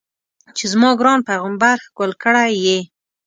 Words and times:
چې 0.57 0.65
زما 0.73 0.89
ګران 0.99 1.19
پیغمبر 1.29 1.75
ښکل 1.85 2.11
کړی 2.23 2.51
یې. 2.65 2.79